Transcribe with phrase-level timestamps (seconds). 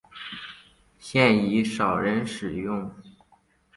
[0.97, 2.89] 现已少人使用。